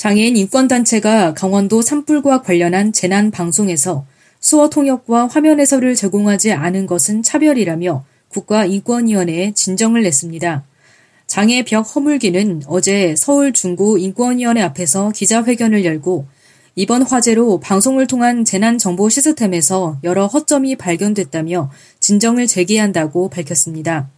장애인 0.00 0.34
인권단체가 0.34 1.34
강원도 1.34 1.82
산불과 1.82 2.40
관련한 2.40 2.90
재난 2.90 3.30
방송에서 3.30 4.06
수어 4.40 4.70
통역과 4.70 5.26
화면 5.26 5.60
해설을 5.60 5.94
제공하지 5.94 6.52
않은 6.52 6.86
것은 6.86 7.22
차별이라며 7.22 8.02
국가인권위원회에 8.28 9.52
진정을 9.52 10.02
냈습니다. 10.04 10.64
장애 11.26 11.62
벽 11.64 11.82
허물기는 11.82 12.62
어제 12.66 13.14
서울 13.14 13.52
중구 13.52 13.98
인권위원회 13.98 14.62
앞에서 14.62 15.10
기자회견을 15.10 15.84
열고 15.84 16.26
이번 16.76 17.02
화재로 17.02 17.60
방송을 17.60 18.06
통한 18.06 18.46
재난 18.46 18.78
정보 18.78 19.10
시스템에서 19.10 19.98
여러 20.02 20.28
허점이 20.28 20.76
발견됐다며 20.76 21.70
진정을 22.00 22.46
제기한다고 22.46 23.28
밝혔습니다. 23.28 24.08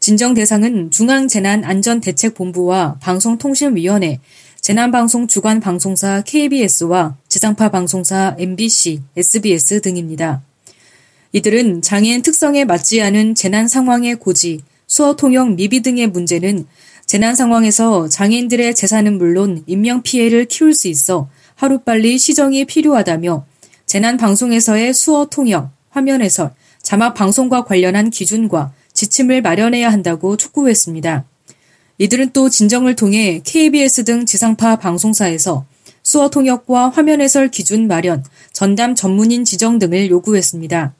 진정 0.00 0.32
대상은 0.32 0.92
중앙재난안전대책본부와 0.92 2.98
방송통신위원회, 3.00 4.20
재난방송 4.60 5.28
주관 5.28 5.60
방송사 5.60 6.22
KBS와 6.26 7.16
지상파 7.28 7.70
방송사 7.70 8.36
MBC, 8.38 9.00
SBS 9.16 9.80
등입니다. 9.80 10.42
이들은 11.32 11.80
장애인 11.80 12.22
특성에 12.22 12.64
맞지 12.64 13.00
않은 13.00 13.34
재난 13.34 13.66
상황의 13.66 14.16
고지, 14.16 14.60
수어 14.86 15.16
통역 15.16 15.54
미비 15.54 15.80
등의 15.80 16.08
문제는 16.08 16.66
재난 17.06 17.34
상황에서 17.34 18.08
장애인들의 18.08 18.74
재산은 18.74 19.16
물론 19.16 19.62
인명 19.66 20.02
피해를 20.02 20.44
키울 20.44 20.74
수 20.74 20.88
있어 20.88 21.30
하루빨리 21.54 22.18
시정이 22.18 22.66
필요하다며 22.66 23.46
재난 23.86 24.18
방송에서의 24.18 24.92
수어 24.92 25.26
통역, 25.26 25.70
화면 25.88 26.20
해설, 26.20 26.50
자막 26.82 27.14
방송과 27.14 27.64
관련한 27.64 28.10
기준과 28.10 28.72
지침을 28.92 29.40
마련해야 29.40 29.90
한다고 29.90 30.36
촉구했습니다. 30.36 31.24
이들은 31.98 32.30
또 32.32 32.48
진정을 32.48 32.94
통해 32.94 33.40
KBS 33.44 34.04
등 34.04 34.24
지상파 34.24 34.76
방송사에서 34.76 35.66
수어 36.02 36.30
통역과 36.30 36.90
화면 36.90 37.20
해설 37.20 37.50
기준 37.50 37.86
마련, 37.86 38.24
전담 38.52 38.94
전문인 38.94 39.44
지정 39.44 39.78
등을 39.78 40.08
요구했습니다. 40.08 40.94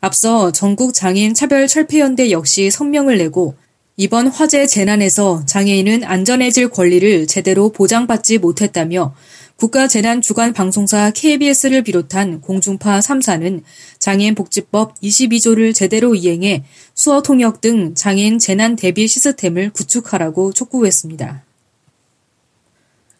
앞서 0.00 0.52
전국 0.52 0.94
장애인 0.94 1.34
차별 1.34 1.66
철폐연대 1.66 2.30
역시 2.30 2.70
성명을 2.70 3.18
내고 3.18 3.56
이번 3.96 4.28
화재 4.28 4.66
재난에서 4.66 5.46
장애인은 5.46 6.04
안전해질 6.04 6.68
권리를 6.68 7.26
제대로 7.26 7.70
보장받지 7.70 8.38
못했다며 8.38 9.14
국가재난주간방송사 9.56 11.12
KBS를 11.12 11.82
비롯한 11.82 12.42
공중파 12.42 13.00
3사는 13.00 13.62
장애인복지법 13.98 15.00
22조를 15.00 15.74
제대로 15.74 16.14
이행해 16.14 16.62
수어 16.94 17.22
통역 17.22 17.62
등 17.62 17.94
장애인 17.94 18.38
재난 18.38 18.76
대비 18.76 19.08
시스템을 19.08 19.70
구축하라고 19.70 20.52
촉구했습니다. 20.52 21.42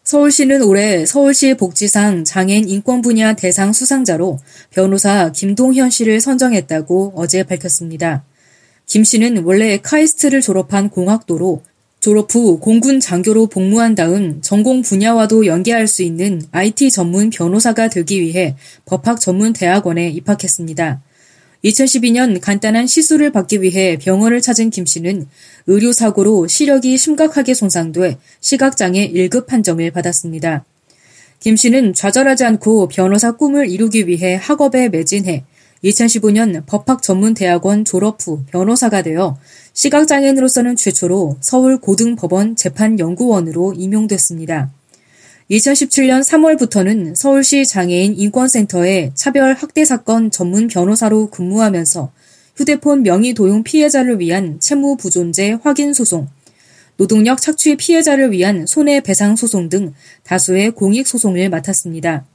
서울시는 0.03 0.61
올해 0.61 1.05
서울시 1.07 1.55
복지상 1.55 2.23
장애인 2.23 2.69
인권 2.69 3.01
분야 3.01 3.33
대상 3.33 3.73
수상자로 3.73 4.39
변호사 4.69 5.31
김동현 5.31 5.89
씨를 5.89 6.21
선정했다고 6.21 7.13
어제 7.15 7.43
밝혔습니다. 7.43 8.23
김 8.85 9.03
씨는 9.03 9.43
원래 9.43 9.77
카이스트를 9.77 10.41
졸업한 10.41 10.89
공학도로 10.89 11.63
졸업 11.99 12.33
후 12.33 12.59
공군 12.59 12.99
장교로 12.99 13.47
복무한 13.47 13.95
다음 13.95 14.39
전공 14.41 14.81
분야와도 14.81 15.45
연계할 15.45 15.87
수 15.87 16.03
있는 16.03 16.41
IT 16.51 16.91
전문 16.91 17.29
변호사가 17.29 17.89
되기 17.89 18.21
위해 18.21 18.55
법학 18.85 19.19
전문 19.19 19.53
대학원에 19.53 20.09
입학했습니다. 20.09 21.01
2012년 21.65 22.39
간단한 22.39 22.85
시술을 22.85 23.31
받기 23.31 23.61
위해 23.61 23.97
병원을 23.97 24.41
찾은 24.41 24.69
김 24.69 24.85
씨는 24.85 25.27
의료사고로 25.65 26.47
시력이 26.47 26.97
심각하게 26.97 27.55
손상돼 27.55 28.17
시각장애 28.41 29.11
1급 29.11 29.47
판정을 29.47 29.91
받았습니다. 29.91 30.65
김 31.39 31.55
씨는 31.55 31.93
좌절하지 31.93 32.45
않고 32.45 32.87
변호사 32.87 33.31
꿈을 33.31 33.69
이루기 33.69 34.07
위해 34.07 34.35
학업에 34.35 34.89
매진해 34.89 35.43
2015년 35.83 36.65
법학전문대학원 36.65 37.85
졸업 37.85 38.17
후 38.21 38.43
변호사가 38.47 39.01
되어 39.01 39.37
시각장애인으로서는 39.73 40.75
최초로 40.75 41.37
서울 41.39 41.79
고등법원 41.79 42.55
재판연구원으로 42.55 43.73
임용됐습니다. 43.73 44.71
2017년 45.51 46.23
3월부터는 46.23 47.15
서울시 47.15 47.65
장애인 47.65 48.15
인권센터의 48.17 49.11
차별 49.13 49.53
학대 49.53 49.85
사건 49.85 50.29
전문 50.29 50.67
변호사로 50.67 51.29
근무하면서 51.29 52.11
휴대폰 52.57 53.03
명의 53.03 53.33
도용 53.33 53.63
피해자를 53.63 54.19
위한 54.19 54.59
채무 54.59 54.97
부존재 54.97 55.59
확인 55.61 55.93
소송, 55.93 56.27
노동력 56.97 57.39
착취 57.39 57.75
피해자를 57.75 58.31
위한 58.31 58.65
손해배상 58.65 59.35
소송 59.35 59.69
등 59.69 59.93
다수의 60.23 60.71
공익 60.71 61.07
소송을 61.07 61.49
맡았습니다. 61.49 62.25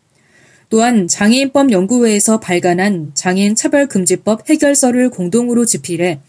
또한 0.72 1.06
장애인법 1.06 1.71
연구회에서 1.71 2.41
발간한 2.41 3.10
장애인 3.12 3.56
차별금지법 3.56 4.49
해결서를 4.49 5.10
공동으로 5.10 5.66
집필해 5.66 6.21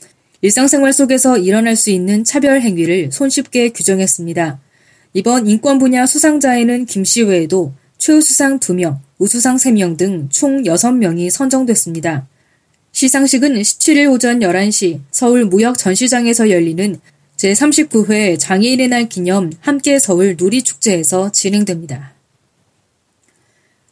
일상생활 0.41 0.91
속에서 0.91 1.37
일어날 1.37 1.77
수 1.77 1.91
있는 1.91 2.25
차별 2.25 2.59
행위를 2.59 3.09
손쉽게 3.09 3.69
규정했습니다. 3.69 4.59
이번 5.13 5.47
인권 5.47 5.79
분야 5.79 6.05
수상자에는 6.05 6.87
김씨 6.87 7.21
외에도 7.21 7.71
최우수상 7.97 8.59
2명, 8.59 8.97
우수상 9.17 9.55
3명 9.55 9.95
등 9.95 10.27
총 10.29 10.63
6명이 10.63 11.29
선정됐습니다. 11.29 12.27
시상식은 12.91 13.53
17일 13.53 14.11
오전 14.11 14.41
11시 14.41 14.99
서울 15.09 15.45
무역 15.45 15.77
전시장에서 15.77 16.49
열리는 16.49 16.99
제39회 17.37 18.37
장애인의 18.37 18.89
날 18.89 19.07
기념 19.07 19.53
함께 19.61 19.99
서울 19.99 20.35
누리축제에서 20.37 21.31
진행됩니다. 21.31 22.13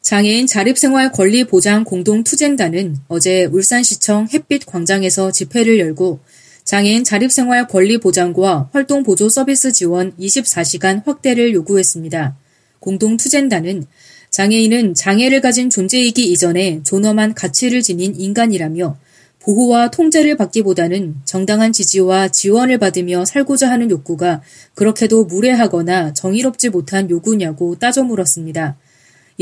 장애인 0.01 0.47
자립생활 0.47 1.11
권리 1.11 1.43
보장 1.43 1.83
공동투쟁단은 1.83 2.97
어제 3.07 3.45
울산시청 3.45 4.29
햇빛 4.33 4.65
광장에서 4.65 5.31
집회를 5.31 5.79
열고 5.79 6.19
장애인 6.63 7.03
자립생활 7.03 7.67
권리 7.67 7.99
보장과 7.99 8.69
활동 8.73 9.03
보조 9.03 9.29
서비스 9.29 9.71
지원 9.71 10.13
24시간 10.17 11.05
확대를 11.05 11.53
요구했습니다. 11.53 12.35
공동투쟁단은 12.79 13.85
장애인은 14.31 14.95
장애를 14.95 15.39
가진 15.39 15.69
존재이기 15.69 16.31
이전에 16.31 16.81
존엄한 16.83 17.35
가치를 17.35 17.83
지닌 17.83 18.15
인간이라며 18.15 18.97
보호와 19.39 19.91
통제를 19.91 20.35
받기보다는 20.35 21.17
정당한 21.25 21.71
지지와 21.73 22.29
지원을 22.29 22.79
받으며 22.79 23.25
살고자 23.25 23.69
하는 23.69 23.91
욕구가 23.91 24.41
그렇게도 24.73 25.25
무례하거나 25.25 26.13
정의롭지 26.13 26.69
못한 26.69 27.09
요구냐고 27.09 27.75
따져 27.77 28.03
물었습니다. 28.03 28.77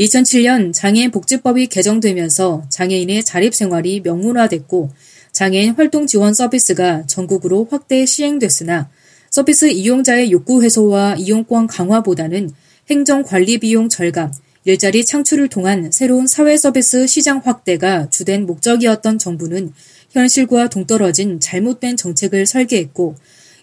2007년 0.00 0.72
장애인 0.72 1.10
복지법이 1.10 1.66
개정되면서 1.66 2.64
장애인의 2.70 3.22
자립생활이 3.22 4.00
명문화됐고 4.00 4.90
장애인 5.32 5.74
활동 5.74 6.06
지원 6.06 6.32
서비스가 6.32 7.04
전국으로 7.06 7.68
확대 7.70 8.06
시행됐으나 8.06 8.88
서비스 9.28 9.66
이용자의 9.66 10.32
욕구 10.32 10.64
해소와 10.64 11.16
이용권 11.18 11.66
강화보다는 11.66 12.50
행정 12.88 13.22
관리 13.22 13.58
비용 13.58 13.90
절감, 13.90 14.32
일자리 14.64 15.04
창출을 15.04 15.48
통한 15.48 15.92
새로운 15.92 16.26
사회 16.26 16.56
서비스 16.56 17.06
시장 17.06 17.42
확대가 17.44 18.08
주된 18.08 18.46
목적이었던 18.46 19.18
정부는 19.18 19.72
현실과 20.12 20.70
동떨어진 20.70 21.40
잘못된 21.40 21.98
정책을 21.98 22.46
설계했고 22.46 23.16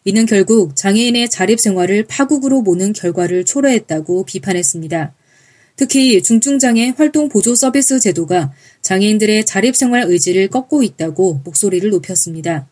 이는 0.05 0.27
결국 0.27 0.75
장애인의 0.75 1.29
자립 1.29 1.59
생활을 1.59 2.05
파국으로 2.07 2.61
모는 2.61 2.93
결과를 2.93 3.43
초래했다고 3.43 4.25
비판했습니다. 4.25 5.13
특히 5.77 6.23
중증장애 6.23 6.95
활동 6.97 7.29
보조 7.29 7.53
서비스 7.53 7.99
제도가 7.99 8.51
장애인들의 8.81 9.45
자립생활 9.45 10.05
의지를 10.07 10.47
꺾고 10.47 10.81
있다고 10.81 11.41
목소리를 11.45 11.87
높였습니다. 11.91 12.67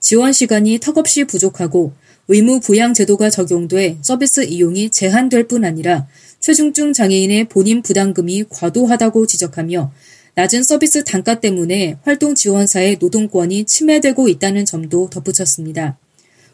지원 0.00 0.32
시간이 0.32 0.78
턱없이 0.80 1.24
부족하고 1.24 1.92
의무 2.28 2.60
부양 2.60 2.94
제도가 2.94 3.28
적용돼 3.28 3.98
서비스 4.00 4.42
이용이 4.44 4.88
제한될 4.88 5.48
뿐 5.48 5.66
아니라 5.66 6.08
최중증 6.40 6.94
장애인의 6.94 7.48
본인 7.48 7.82
부담금이 7.82 8.44
과도하다고 8.48 9.26
지적하며 9.26 9.92
낮은 10.34 10.64
서비스 10.64 11.04
단가 11.04 11.40
때문에 11.40 11.98
활동 12.02 12.34
지원사의 12.34 12.96
노동권이 13.00 13.64
침해되고 13.64 14.28
있다는 14.28 14.64
점도 14.64 15.10
덧붙였습니다. 15.10 15.98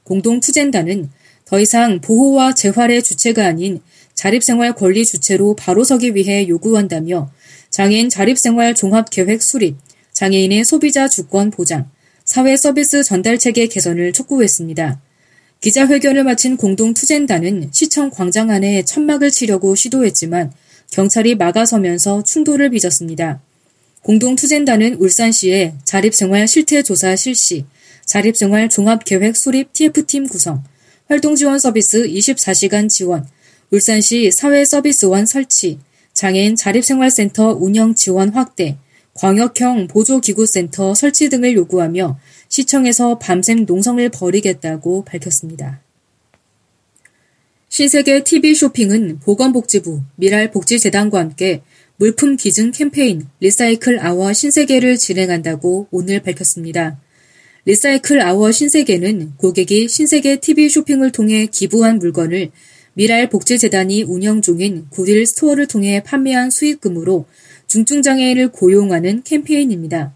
공동투쟁단은 0.02 1.10
더 1.44 1.60
이상 1.60 2.00
보호와 2.00 2.55
재활의 2.55 3.02
주체가 3.02 3.46
아닌 3.46 3.81
자립생활 4.22 4.76
권리 4.76 5.04
주체로 5.04 5.56
바로 5.56 5.82
서기 5.82 6.14
위해 6.14 6.46
요구한다며 6.46 7.32
장애인 7.70 8.08
자립생활 8.08 8.72
종합계획 8.72 9.42
수립, 9.42 9.74
장애인의 10.12 10.64
소비자 10.64 11.08
주권 11.08 11.50
보장, 11.50 11.90
사회 12.24 12.56
서비스 12.56 13.02
전달 13.02 13.36
체계 13.36 13.66
개선을 13.66 14.12
촉구했습니다. 14.12 15.00
기자회견을 15.60 16.22
마친 16.22 16.56
공동투쟁단은 16.56 17.70
시청 17.72 18.10
광장 18.10 18.50
안에 18.50 18.84
천막을 18.84 19.32
치려고 19.32 19.74
시도했지만 19.74 20.52
경찰이 20.92 21.34
막아서면서 21.34 22.22
충돌을 22.22 22.70
빚었습니다. 22.70 23.40
공동투쟁단은 24.02 24.98
울산시에 25.00 25.74
자립생활 25.82 26.46
실태조사 26.46 27.16
실시, 27.16 27.64
자립생활 28.04 28.69
종합계획 28.69 29.34
수립 29.34 29.72
TF팀 29.72 30.28
구성, 30.28 30.62
활동지원 31.08 31.58
서비스 31.58 32.04
24시간 32.04 32.88
지원, 32.88 33.26
울산시 33.72 34.30
사회서비스원 34.30 35.24
설치, 35.24 35.78
장애인 36.12 36.56
자립생활센터 36.56 37.56
운영 37.58 37.94
지원 37.94 38.28
확대, 38.28 38.76
광역형 39.14 39.88
보조기구센터 39.88 40.94
설치 40.94 41.30
등을 41.30 41.54
요구하며 41.54 42.19
시청에서 42.48 43.19
밤샘 43.19 43.64
농성을 43.64 44.06
벌이겠다고 44.10 45.06
밝혔습니다. 45.06 45.80
신세계 47.70 48.24
TV 48.24 48.54
쇼핑은 48.54 49.20
보건복지부, 49.20 50.02
미랄복지재단과 50.16 51.19
함께 51.19 51.62
물품 51.96 52.36
기증 52.36 52.72
캠페인 52.72 53.26
리사이클 53.40 54.00
아워 54.00 54.34
신세계를 54.34 54.98
진행한다고 54.98 55.88
오늘 55.90 56.20
밝혔습니다. 56.20 57.00
리사이클 57.64 58.20
아워 58.20 58.52
신세계는 58.52 59.36
고객이 59.38 59.88
신세계 59.88 60.40
TV 60.40 60.69
쇼핑을 60.69 61.12
통해 61.12 61.46
기부한 61.46 61.98
물건을 61.98 62.50
밀알 62.94 63.30
복지재단이 63.30 64.02
운영 64.02 64.42
중인 64.42 64.86
굿윌 64.90 65.26
스토어를 65.26 65.66
통해 65.66 66.02
판매한 66.02 66.50
수익금으로 66.50 67.26
중증장애인을 67.66 68.48
고용하는 68.52 69.22
캠페인입니다. 69.22 70.12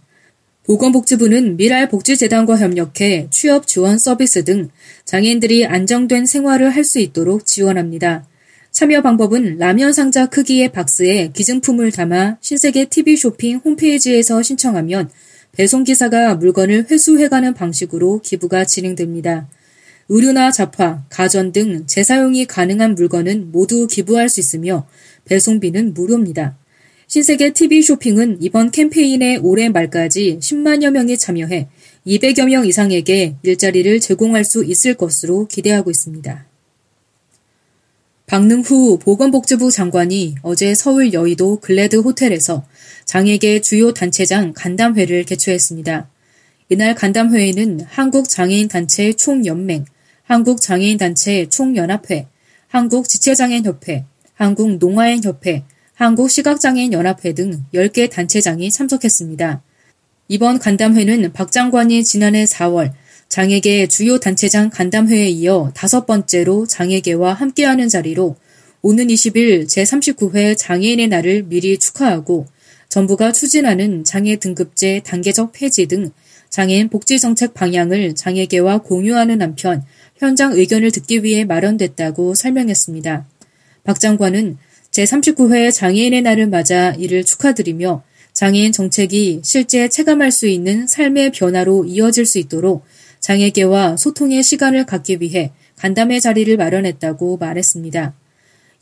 보건복지부는 0.64 1.56
밀알 1.56 1.88
복지재단과 1.88 2.58
협력해 2.58 3.28
취업 3.30 3.66
지원 3.66 3.98
서비스 3.98 4.44
등 4.44 4.68
장애인들이 5.04 5.64
안정된 5.64 6.26
생활을 6.26 6.70
할 6.70 6.84
수 6.84 6.98
있도록 6.98 7.46
지원합니다. 7.46 8.26
참여 8.72 9.00
방법은 9.00 9.56
라면 9.56 9.94
상자 9.94 10.26
크기의 10.26 10.70
박스에 10.70 11.30
기증품을 11.32 11.92
담아 11.92 12.36
신세계 12.42 12.86
TV 12.86 13.16
쇼핑 13.16 13.56
홈페이지에서 13.64 14.42
신청하면 14.42 15.08
배송기사가 15.52 16.34
물건을 16.34 16.86
회수해가는 16.90 17.54
방식으로 17.54 18.20
기부가 18.20 18.66
진행됩니다. 18.66 19.48
의류나 20.08 20.52
잡화, 20.52 21.02
가전 21.08 21.52
등 21.52 21.86
재사용이 21.86 22.46
가능한 22.46 22.94
물건은 22.94 23.50
모두 23.50 23.86
기부할 23.86 24.28
수 24.28 24.40
있으며 24.40 24.86
배송비는 25.24 25.94
무료입니다. 25.94 26.56
신세계 27.08 27.52
TV 27.52 27.82
쇼핑은 27.82 28.38
이번 28.40 28.70
캠페인에 28.70 29.36
올해 29.36 29.68
말까지 29.68 30.38
10만여 30.40 30.90
명이 30.90 31.18
참여해 31.18 31.68
200여 32.06 32.46
명 32.46 32.66
이상에게 32.66 33.36
일자리를 33.42 34.00
제공할 34.00 34.44
수 34.44 34.64
있을 34.64 34.94
것으로 34.94 35.46
기대하고 35.46 35.90
있습니다. 35.90 36.46
박능후 38.26 38.98
보건복지부 38.98 39.70
장관이 39.70 40.36
어제 40.42 40.74
서울 40.74 41.12
여의도 41.12 41.60
글래드 41.60 41.96
호텔에서 41.96 42.64
장애계 43.04 43.60
주요 43.60 43.92
단체장 43.92 44.52
간담회를 44.52 45.24
개최했습니다. 45.24 46.08
이날 46.68 46.96
간담회에는 46.96 47.82
한국장애인단체 47.82 49.12
총연맹, 49.12 49.84
한국장애인단체 50.26 51.48
총연합회, 51.48 52.26
한국지체장애인협회, 52.68 54.04
한국농아인협회, 54.34 55.62
한국시각장애인연합회 55.94 57.32
등 57.32 57.64
10개 57.72 58.10
단체장이 58.10 58.70
참석했습니다. 58.70 59.62
이번 60.28 60.58
간담회는 60.58 61.32
박 61.32 61.52
장관이 61.52 62.04
지난해 62.04 62.44
4월 62.44 62.92
장애계 63.28 63.86
주요 63.86 64.18
단체장 64.18 64.70
간담회에 64.70 65.28
이어 65.28 65.70
다섯 65.74 66.06
번째로 66.06 66.66
장애계와 66.66 67.32
함께하는 67.32 67.88
자리로 67.88 68.36
오는 68.82 69.06
20일 69.06 69.66
제39회 69.66 70.56
장애인의 70.58 71.08
날을 71.08 71.44
미리 71.44 71.78
축하하고 71.78 72.46
정부가 72.88 73.32
추진하는 73.32 74.04
장애 74.04 74.36
등급제 74.36 75.02
단계적 75.04 75.52
폐지 75.52 75.86
등 75.86 76.10
장애인 76.50 76.88
복지 76.88 77.18
정책 77.18 77.54
방향을 77.54 78.14
장애계와 78.14 78.78
공유하는 78.78 79.42
한편 79.42 79.84
현장 80.18 80.52
의견을 80.52 80.90
듣기 80.90 81.22
위해 81.22 81.44
마련됐다고 81.44 82.34
설명했습니다. 82.34 83.26
박 83.84 84.00
장관은 84.00 84.58
제39회 84.90 85.72
장애인의 85.72 86.22
날을 86.22 86.48
맞아 86.48 86.92
이를 86.92 87.24
축하드리며 87.24 88.02
장애인 88.32 88.72
정책이 88.72 89.40
실제 89.44 89.88
체감할 89.88 90.30
수 90.30 90.46
있는 90.46 90.86
삶의 90.86 91.32
변화로 91.32 91.84
이어질 91.86 92.26
수 92.26 92.38
있도록 92.38 92.84
장애계와 93.20 93.96
소통의 93.96 94.42
시간을 94.42 94.86
갖기 94.86 95.18
위해 95.20 95.52
간담회 95.76 96.20
자리를 96.20 96.56
마련했다고 96.56 97.38
말했습니다. 97.38 98.14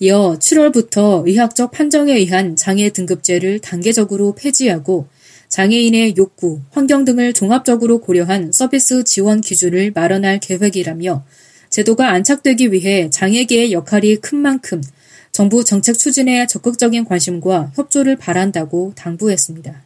이어 0.01 0.37
7월부터 0.41 1.27
의학적 1.27 1.71
판정에 1.71 2.15
의한 2.15 2.57
장애 2.57 2.91
등급제를 2.91 3.61
단계적으로 3.61 4.35
폐지하고 4.35 5.07
장애인의 5.55 6.17
욕구, 6.17 6.63
환경 6.73 7.05
등을 7.05 7.33
종합적으로 7.33 8.01
고려한 8.01 8.51
서비스 8.51 9.05
지원 9.05 9.41
기준을 9.41 9.93
마련할 9.95 10.41
계획이라며 10.41 11.25
제도가 11.71 12.11
안착되기 12.11 12.73
위해 12.73 13.09
장애계의 13.09 13.71
역할이 13.71 14.17
큰 14.17 14.39
만큼 14.39 14.83
정부 15.31 15.65
정책 15.65 15.97
추진에 15.97 16.49
적극적인 16.49 17.05
관심과 17.05 17.71
협조를 17.77 18.17
바란다고 18.17 18.95
당부했습니다. 18.97 19.85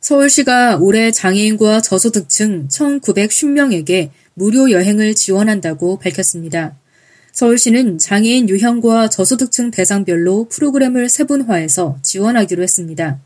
서울시가 0.00 0.78
올해 0.78 1.12
장애인과 1.12 1.80
저소득층 1.80 2.66
1,910명에게 2.66 4.10
무료 4.34 4.72
여행을 4.72 5.14
지원한다고 5.14 6.00
밝혔습니다. 6.00 6.74
서울시는 7.30 7.98
장애인 7.98 8.48
유형과 8.48 9.08
저소득층 9.08 9.70
대상별로 9.70 10.48
프로그램을 10.48 11.08
세분화해서 11.08 11.98
지원하기로 12.02 12.64
했습니다. 12.64 13.20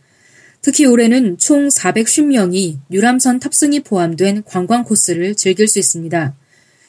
특히 0.65 0.87
올해는 0.87 1.37
총 1.37 1.69
410명이 1.69 2.79
유람선 2.91 3.39
탑승이 3.39 3.81
포함된 3.81 4.45
관광 4.45 4.83
코스를 4.83 5.35
즐길 5.35 5.69
수 5.69 5.79
있습니다. 5.79 6.35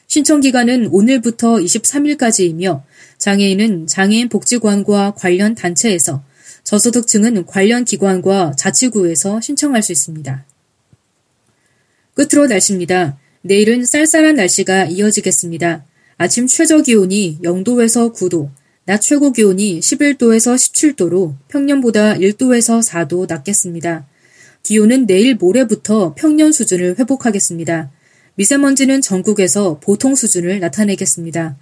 신청 0.06 0.40
기간은 0.40 0.88
오늘부터 0.92 1.56
23일까지이며 1.56 2.84
장애인은 3.18 3.86
장애인 3.86 4.30
복지관과 4.30 5.12
관련 5.18 5.54
단체에서 5.54 6.24
저소득층은 6.64 7.44
관련 7.44 7.84
기관과 7.84 8.54
자치구에서 8.56 9.42
신청할 9.42 9.82
수 9.82 9.92
있습니다. 9.92 10.46
끝으로 12.14 12.46
날씨입니다. 12.46 13.18
내일은 13.42 13.84
쌀쌀한 13.84 14.36
날씨가 14.36 14.86
이어지겠습니다. 14.86 15.84
아침 16.16 16.46
최저 16.46 16.80
기온이 16.80 17.40
0도에서 17.42 18.14
9도, 18.14 18.48
낮 18.86 19.00
최고 19.00 19.32
기온이 19.32 19.80
11도에서 19.80 20.54
17도로 20.54 21.34
평년보다 21.48 22.14
1도에서 22.14 22.80
4도 22.88 23.28
낮겠습니다. 23.28 24.06
기온은 24.62 25.06
내일 25.06 25.34
모레부터 25.34 26.14
평년 26.14 26.52
수준을 26.52 26.96
회복하겠습니다. 26.96 27.90
미세먼지는 28.36 29.00
전국에서 29.00 29.80
보통 29.82 30.14
수준을 30.14 30.60
나타내겠습니다. 30.60 31.56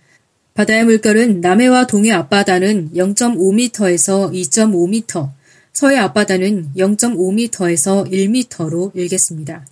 바다의 0.52 0.84
물결은 0.84 1.40
남해와 1.40 1.86
동해 1.86 2.12
앞바다는 2.12 2.90
0.5m에서 2.94 4.30
2.5m, 4.30 5.30
서해 5.72 5.96
앞바다는 5.96 6.72
0.5m에서 6.76 8.10
1m로 8.12 8.94
일겠습니다. 8.94 9.66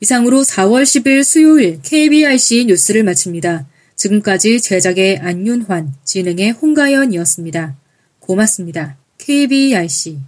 이상으로 0.00 0.42
4월 0.42 0.84
10일 0.84 1.22
수요일 1.22 1.80
KBRC 1.82 2.64
뉴스를 2.66 3.04
마칩니다. 3.04 3.66
지금까지 3.98 4.60
제작의 4.60 5.18
안윤환, 5.18 5.92
진행의 6.04 6.52
홍가연이었습니다. 6.52 7.76
고맙습니다. 8.20 8.96
KBRC 9.18 10.18